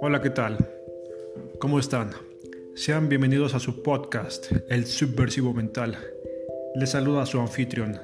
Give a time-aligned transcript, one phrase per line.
[0.00, 0.56] Hola, ¿qué tal?
[1.58, 2.10] ¿Cómo están?
[2.74, 5.98] Sean bienvenidos a su podcast, El Subversivo Mental.
[6.76, 7.98] Les saluda su anfitrión.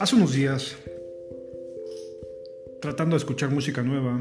[0.00, 0.76] Hace unos días,
[2.80, 4.20] tratando de escuchar música nueva,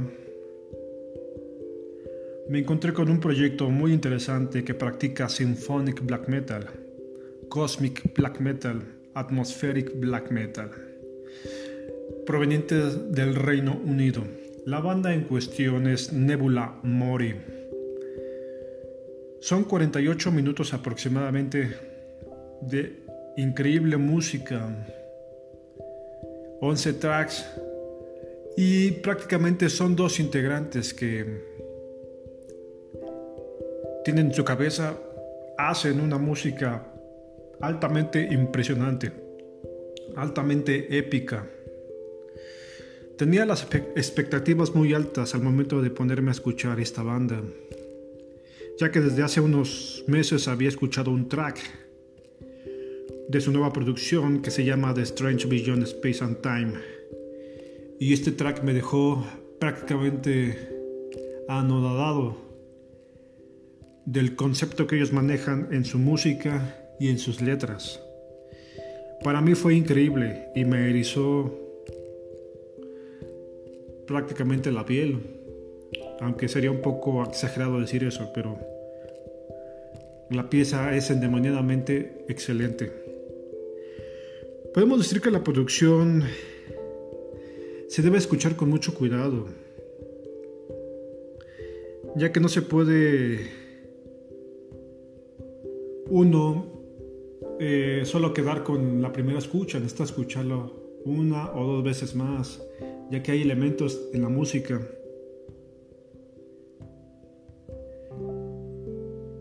[2.49, 6.69] me encontré con un proyecto muy interesante que practica symphonic black metal,
[7.49, 10.71] cosmic black metal, atmospheric black metal
[12.25, 14.23] provenientes del Reino Unido.
[14.65, 17.35] La banda en cuestión es Nebula Mori.
[19.39, 21.75] Son 48 minutos aproximadamente
[22.61, 23.03] de
[23.37, 24.69] increíble música,
[26.61, 27.45] 11 tracks
[28.55, 31.25] y prácticamente son dos integrantes que
[34.05, 34.95] tienen su cabeza,
[35.57, 36.90] hacen una música
[37.61, 39.11] altamente impresionante,
[40.15, 41.47] altamente épica.
[43.17, 47.41] Tenía las expectativas muy altas al momento de ponerme a escuchar esta banda,
[48.79, 51.59] ya que desde hace unos meses había escuchado un track
[53.29, 56.73] de su nueva producción que se llama The Strange Beyond Space and Time.
[57.99, 59.25] Y este track me dejó
[59.59, 60.57] prácticamente
[61.47, 62.37] anodadado
[64.05, 67.99] del concepto que ellos manejan en su música y en sus letras.
[69.23, 71.51] Para mí fue increíble y me erizó
[74.05, 75.19] prácticamente la piel.
[76.19, 78.59] Aunque sería un poco exagerado decir eso, pero
[80.29, 82.91] la pieza es endemoniadamente excelente.
[84.71, 86.25] Podemos decir que la producción
[87.87, 89.47] se debe escuchar con mucho cuidado,
[92.15, 93.49] ya que no se puede
[96.07, 96.70] uno
[97.63, 102.59] eh, solo quedar con la primera escucha, necesita escucharlo una o dos veces más
[103.11, 104.81] ya que hay elementos en la música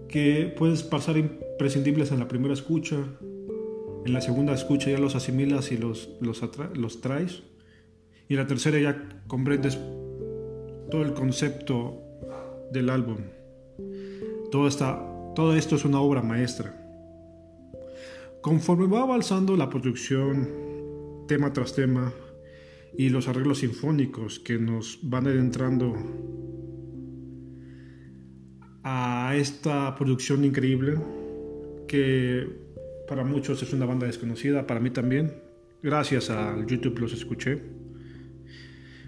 [0.06, 2.96] que puedes pasar imprescindibles en la primera escucha,
[4.04, 6.42] en la segunda escucha ya los asimilas y los, los,
[6.74, 7.42] los traes,
[8.28, 9.78] y en la tercera ya comprendes
[10.90, 12.02] todo el concepto
[12.70, 13.18] del álbum.
[14.50, 15.00] Todo, está,
[15.34, 16.79] todo esto es una obra maestra.
[18.42, 22.10] Conforme va avanzando la producción, tema tras tema,
[22.96, 25.94] y los arreglos sinfónicos que nos van adentrando
[28.82, 30.98] a esta producción increíble
[31.86, 32.48] que
[33.06, 35.34] para muchos es una banda desconocida, para mí también.
[35.82, 37.60] Gracias al YouTube los escuché.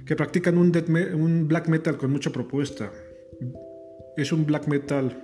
[0.04, 0.72] Que practican un,
[1.14, 2.92] un black metal con mucha propuesta.
[4.16, 5.22] Es un black metal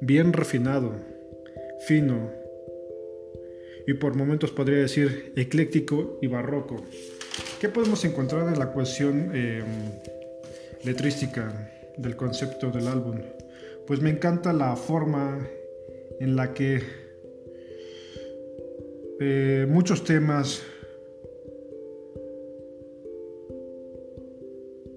[0.00, 0.96] bien refinado,
[1.86, 2.39] fino
[3.86, 6.84] y por momentos podría decir ecléctico y barroco.
[7.60, 9.64] ¿Qué podemos encontrar en la cuestión em,
[10.84, 13.20] letrística del concepto del álbum?
[13.86, 15.46] Pues me encanta la forma
[16.20, 16.82] en la que
[19.20, 20.62] eh, muchos temas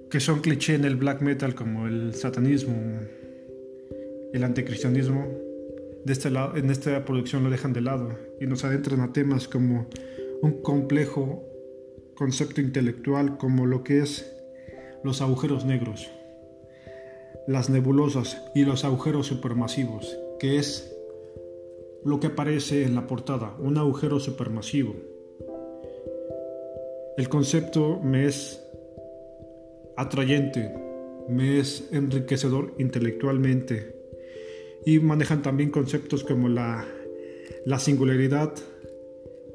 [0.10, 2.76] que son cliché en el black metal como el satanismo,
[4.32, 5.28] el anticristianismo,
[6.06, 8.10] de este lado, en esta producción lo dejan de lado
[8.40, 9.88] y nos adentran a temas como
[10.42, 11.44] un complejo
[12.16, 14.30] concepto intelectual como lo que es
[15.04, 16.10] los agujeros negros,
[17.48, 20.94] las nebulosas y los agujeros supermasivos, que es
[22.04, 24.96] lo que aparece en la portada, un agujero supermasivo.
[27.18, 28.62] El concepto me es
[29.96, 30.74] atrayente,
[31.30, 34.03] me es enriquecedor intelectualmente
[34.86, 36.86] y manejan también conceptos como la,
[37.66, 38.54] la singularidad,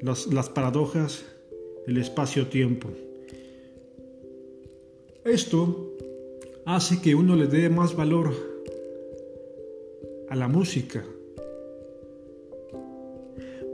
[0.00, 1.24] las paradojas,
[1.86, 2.88] el espacio-tiempo.
[5.24, 5.96] Esto
[6.64, 8.32] hace que uno le dé más valor
[10.30, 11.04] a la música.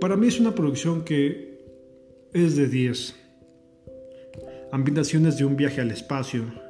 [0.01, 1.59] Para mí es una producción que
[2.33, 3.15] es de 10.
[4.73, 6.64] Ambientaciones de un viaje al espacio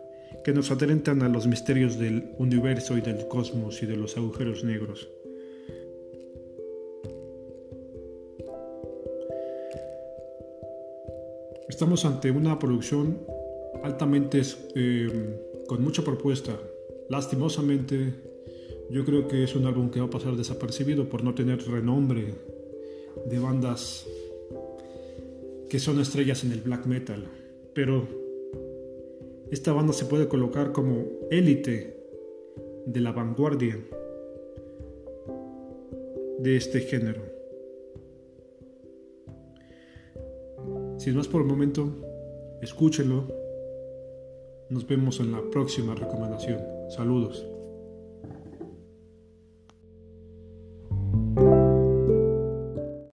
[0.44, 4.62] que nos adentran a los misterios del universo y del cosmos y de los agujeros
[4.62, 5.08] negros.
[11.66, 13.18] Estamos ante una producción
[13.82, 14.42] altamente
[14.74, 16.52] eh, con mucha propuesta.
[17.08, 18.12] Lastimosamente,
[18.90, 22.34] yo creo que es un álbum que va a pasar desapercibido por no tener renombre
[23.26, 24.06] de bandas
[25.70, 27.24] que son estrellas en el black metal.
[27.72, 28.23] Pero
[29.54, 31.96] esta banda se puede colocar como élite
[32.86, 33.78] de la vanguardia
[36.40, 37.22] de este género.
[40.98, 41.88] Sin más por el momento,
[42.62, 43.28] escúchenlo.
[44.70, 46.58] Nos vemos en la próxima recomendación.
[46.88, 47.46] Saludos.